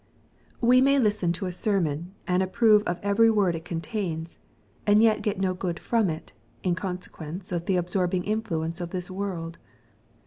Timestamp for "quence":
7.07-7.51